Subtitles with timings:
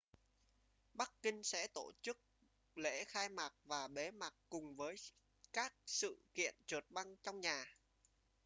[0.93, 2.17] bắc kinh sẽ tổ chức
[2.75, 4.95] lễ khai mạc và bế mạc cùng với
[5.53, 7.77] các sự kiện trượt băng trong nhà